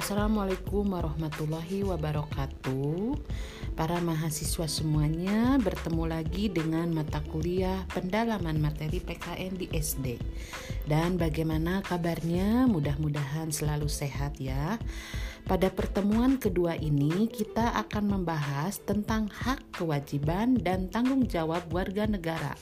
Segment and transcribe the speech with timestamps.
[0.00, 3.20] Assalamualaikum warahmatullahi wabarakatuh.
[3.76, 10.16] Para mahasiswa semuanya bertemu lagi dengan mata kuliah pendalaman materi PKN di SD.
[10.88, 12.64] Dan bagaimana kabarnya?
[12.64, 14.80] Mudah-mudahan selalu sehat ya.
[15.44, 22.56] Pada pertemuan kedua ini kita akan membahas tentang hak, kewajiban, dan tanggung jawab warga negara.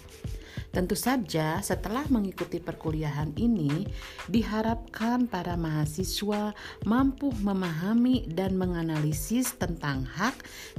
[0.68, 3.88] Tentu saja, setelah mengikuti perkuliahan ini,
[4.28, 6.52] diharapkan para mahasiswa
[6.84, 10.34] mampu memahami dan menganalisis tentang hak,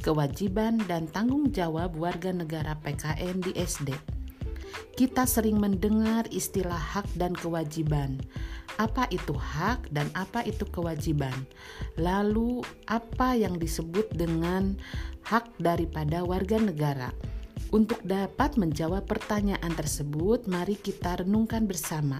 [0.05, 3.91] kewajiban, dan tanggung jawab warga negara PKN di SD.
[4.99, 8.19] Kita sering mendengar istilah hak dan kewajiban.
[8.79, 11.33] Apa itu hak dan apa itu kewajiban?
[11.99, 14.75] Lalu, apa yang disebut dengan
[15.27, 17.11] hak daripada warga negara?
[17.69, 22.17] Untuk dapat menjawab pertanyaan tersebut, mari kita renungkan bersama.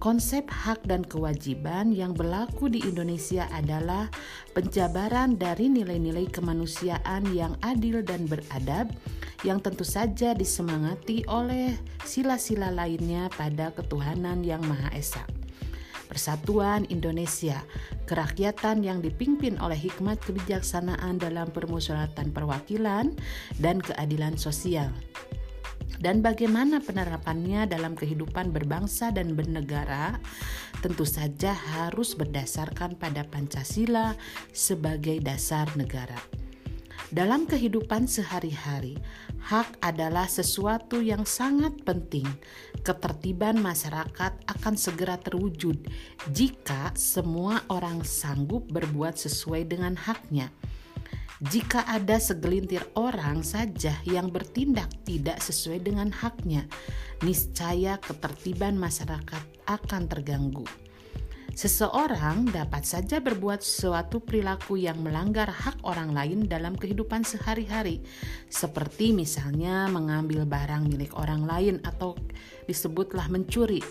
[0.00, 4.08] Konsep hak dan kewajiban yang berlaku di Indonesia adalah
[4.56, 8.90] penjabaran dari nilai-nilai kemanusiaan yang adil dan beradab,
[9.44, 15.41] yang tentu saja disemangati oleh sila-sila lainnya pada ketuhanan yang Maha Esa.
[16.12, 17.64] Persatuan Indonesia,
[18.04, 23.16] kerakyatan yang dipimpin oleh hikmat kebijaksanaan dalam permusyawaratan perwakilan
[23.56, 24.92] dan keadilan sosial.
[25.96, 30.20] Dan bagaimana penerapannya dalam kehidupan berbangsa dan bernegara
[30.84, 34.12] tentu saja harus berdasarkan pada Pancasila
[34.52, 36.41] sebagai dasar negara.
[37.12, 38.96] Dalam kehidupan sehari-hari,
[39.44, 42.24] hak adalah sesuatu yang sangat penting.
[42.80, 45.76] Ketertiban masyarakat akan segera terwujud
[46.32, 50.48] jika semua orang sanggup berbuat sesuai dengan haknya.
[51.44, 56.64] Jika ada segelintir orang saja yang bertindak tidak sesuai dengan haknya,
[57.20, 60.64] niscaya ketertiban masyarakat akan terganggu.
[61.52, 68.00] Seseorang dapat saja berbuat suatu perilaku yang melanggar hak orang lain dalam kehidupan sehari-hari,
[68.48, 72.16] seperti misalnya mengambil barang milik orang lain atau
[72.64, 73.84] disebutlah mencuri.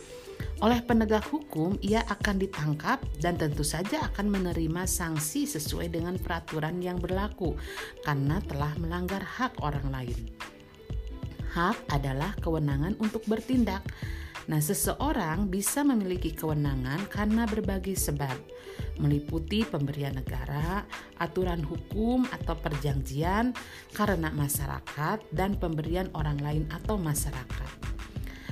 [0.65, 6.81] Oleh penegak hukum, ia akan ditangkap dan tentu saja akan menerima sanksi sesuai dengan peraturan
[6.81, 7.53] yang berlaku
[8.01, 10.17] karena telah melanggar hak orang lain.
[11.53, 13.85] Hak adalah kewenangan untuk bertindak
[14.49, 18.33] Nah, seseorang bisa memiliki kewenangan karena berbagai sebab,
[18.97, 20.81] meliputi pemberian negara,
[21.21, 23.53] aturan hukum atau perjanjian,
[23.93, 27.69] karena masyarakat, dan pemberian orang lain atau masyarakat.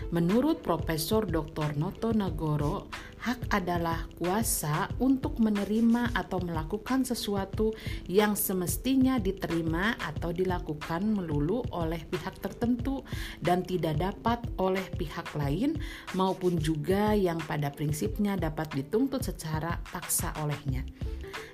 [0.10, 1.78] Menurut Profesor Dr.
[1.78, 7.76] Noto Nagoro, hak adalah kuasa untuk menerima atau melakukan sesuatu
[8.08, 13.04] yang semestinya diterima atau dilakukan melulu oleh pihak tertentu
[13.44, 15.76] dan tidak dapat oleh pihak lain
[16.16, 20.88] maupun juga yang pada prinsipnya dapat dituntut secara paksa olehnya.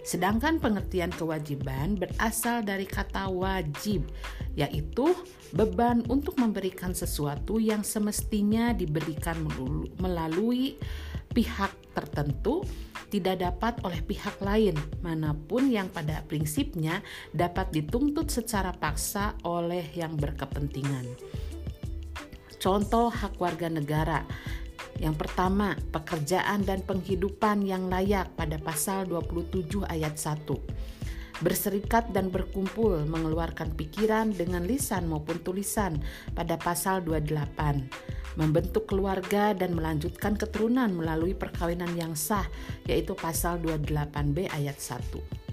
[0.05, 4.05] Sedangkan pengertian kewajiban berasal dari kata wajib,
[4.53, 5.17] yaitu
[5.49, 9.35] beban untuk memberikan sesuatu yang semestinya diberikan
[9.97, 10.77] melalui
[11.35, 12.63] pihak tertentu
[13.12, 17.03] tidak dapat oleh pihak lain mana pun yang pada prinsipnya
[17.35, 21.06] dapat dituntut secara paksa oleh yang berkepentingan.
[22.57, 24.25] Contoh hak warga negara.
[24.96, 31.04] Yang pertama, pekerjaan dan penghidupan yang layak pada pasal 27 ayat 1
[31.44, 36.00] berserikat dan berkumpul mengeluarkan pikiran dengan lisan maupun tulisan
[36.31, 42.46] pada pasal 28 membentuk keluarga dan melanjutkan keturunan melalui perkawinan yang sah
[42.88, 45.44] yaitu pasal 28B ayat 1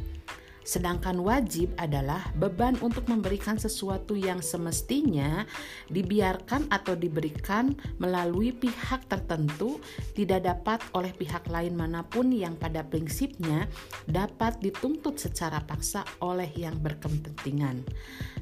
[0.63, 5.43] Sedangkan wajib adalah beban untuk memberikan sesuatu yang semestinya
[5.91, 9.83] dibiarkan atau diberikan melalui pihak tertentu
[10.15, 13.67] tidak dapat oleh pihak lain mana pun yang pada prinsipnya
[14.07, 17.83] dapat dituntut secara paksa oleh yang berkepentingan.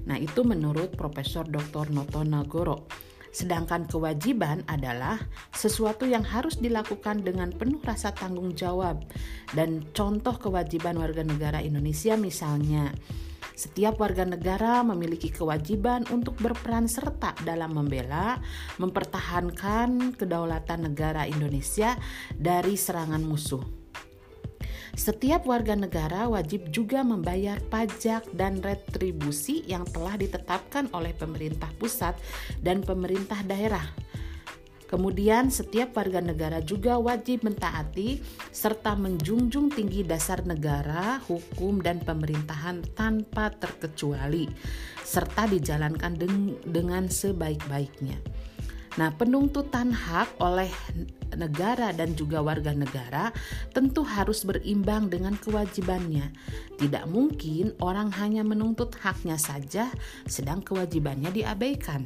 [0.05, 1.93] Nah, itu menurut Profesor Dr.
[1.93, 3.10] Noto Nagoro.
[3.31, 5.23] Sedangkan kewajiban adalah
[5.55, 9.07] sesuatu yang harus dilakukan dengan penuh rasa tanggung jawab.
[9.55, 12.91] Dan contoh kewajiban warga negara Indonesia misalnya,
[13.55, 18.41] setiap warga negara memiliki kewajiban untuk berperan serta dalam membela,
[18.81, 21.95] mempertahankan kedaulatan negara Indonesia
[22.35, 23.80] dari serangan musuh.
[24.99, 32.19] Setiap warga negara wajib juga membayar pajak dan retribusi yang telah ditetapkan oleh pemerintah pusat
[32.59, 33.87] dan pemerintah daerah.
[34.91, 38.19] Kemudian, setiap warga negara juga wajib mentaati
[38.51, 44.51] serta menjunjung tinggi dasar negara, hukum, dan pemerintahan tanpa terkecuali,
[45.07, 46.19] serta dijalankan
[46.67, 48.19] dengan sebaik-baiknya.
[48.99, 50.71] Nah, penuntutan hak oleh
[51.39, 53.31] negara dan juga warga negara
[53.71, 56.35] tentu harus berimbang dengan kewajibannya.
[56.75, 59.87] Tidak mungkin orang hanya menuntut haknya saja,
[60.27, 62.03] sedang kewajibannya diabaikan.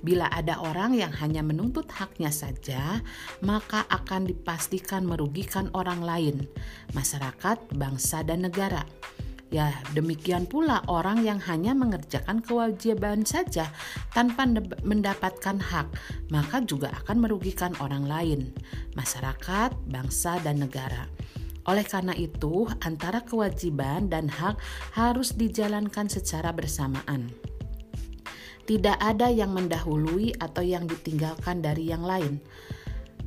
[0.00, 3.04] Bila ada orang yang hanya menuntut haknya saja,
[3.44, 6.48] maka akan dipastikan merugikan orang lain,
[6.96, 8.88] masyarakat, bangsa, dan negara.
[9.56, 13.72] Ya, demikian pula orang yang hanya mengerjakan kewajiban saja
[14.12, 14.44] tanpa
[14.84, 15.88] mendapatkan hak,
[16.28, 18.52] maka juga akan merugikan orang lain,
[18.92, 21.08] masyarakat, bangsa, dan negara.
[21.72, 24.60] Oleh karena itu, antara kewajiban dan hak
[24.92, 27.32] harus dijalankan secara bersamaan.
[28.68, 32.44] Tidak ada yang mendahului atau yang ditinggalkan dari yang lain.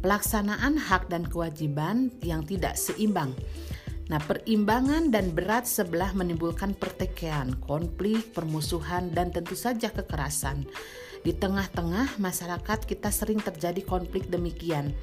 [0.06, 3.34] Pelaksanaan hak dan kewajiban yang tidak seimbang
[4.10, 10.66] Nah, perimbangan dan berat sebelah menimbulkan pertikaian, konflik, permusuhan, dan tentu saja kekerasan.
[11.22, 14.98] Di tengah-tengah masyarakat kita sering terjadi konflik demikian.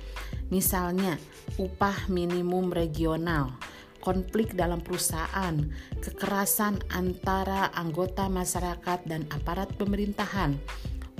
[0.51, 1.23] Misalnya,
[1.55, 3.55] upah minimum regional,
[4.03, 5.55] konflik dalam perusahaan,
[6.03, 10.59] kekerasan antara anggota masyarakat dan aparat pemerintahan,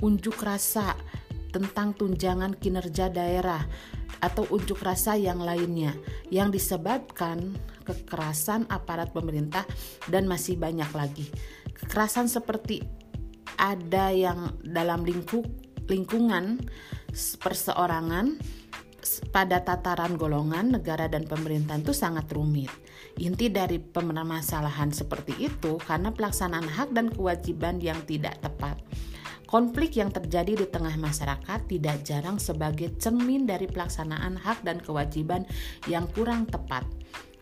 [0.03, 0.91] unjuk rasa
[1.55, 3.63] tentang tunjangan kinerja daerah,
[4.21, 5.93] atau unjuk rasa yang lainnya
[6.33, 7.53] yang disebabkan
[7.87, 9.63] kekerasan aparat pemerintah
[10.11, 11.31] dan masih banyak lagi.
[11.71, 12.83] Kekerasan seperti
[13.55, 15.47] ada yang dalam lingkup
[15.87, 16.59] lingkungan
[17.39, 18.37] perseorangan
[19.31, 22.69] pada tataran golongan negara dan pemerintahan itu sangat rumit.
[23.17, 28.77] Inti dari permasalahan seperti itu karena pelaksanaan hak dan kewajiban yang tidak tepat.
[29.47, 35.47] Konflik yang terjadi di tengah masyarakat tidak jarang sebagai cermin dari pelaksanaan hak dan kewajiban
[35.87, 36.83] yang kurang tepat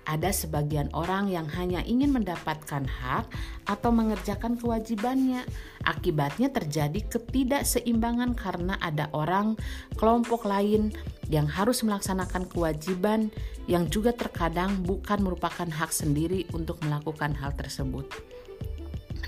[0.05, 3.25] ada sebagian orang yang hanya ingin mendapatkan hak
[3.65, 5.45] atau mengerjakan kewajibannya.
[5.85, 9.57] Akibatnya terjadi ketidakseimbangan karena ada orang
[9.97, 10.93] kelompok lain
[11.29, 13.33] yang harus melaksanakan kewajiban
[13.65, 18.34] yang juga terkadang bukan merupakan hak sendiri untuk melakukan hal tersebut.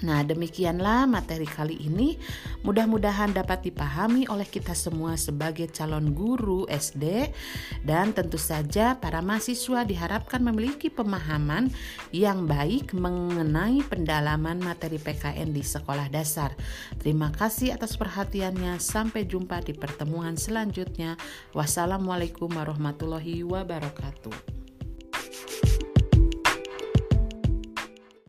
[0.06, 2.20] Nah, demikianlah materi kali ini.
[2.62, 7.32] Mudah-mudahan dapat dipahami oleh kita semua sebagai calon guru SD
[7.82, 11.72] dan tentu saja para mahasiswa diharapkan memiliki pemahaman
[12.14, 16.54] yang baik mengenai pendalaman materi PKN di sekolah dasar.
[17.02, 18.78] Terima kasih atas perhatiannya.
[18.78, 21.18] Sampai jumpa di pertemuan selanjutnya.
[21.56, 24.56] Wassalamualaikum warahmatullahi wabarakatuh.